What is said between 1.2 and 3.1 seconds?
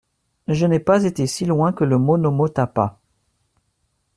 si loin que le Monomotapa.